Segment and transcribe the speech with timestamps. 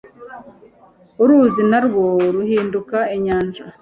[1.21, 3.61] uruzi na rwo ruhinduka inyanja